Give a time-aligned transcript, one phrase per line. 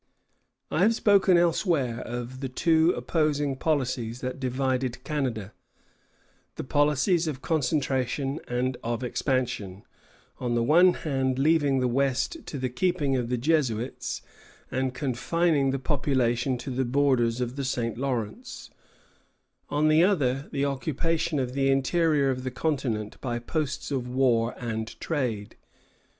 [0.71, 5.53] I have spoken elsewhere of the two opposing policies that divided Canada,
[6.55, 9.83] the policies of concentration and of expansion,
[10.39, 14.23] on the one hand leaving the west to the keeping of the Jesuits,
[14.71, 17.95] and confining the population to the borders of the St.
[17.95, 18.71] Lawrence;
[19.69, 24.55] on the other, the occupation of the interior of the continent by posts of war
[24.57, 25.57] and trade.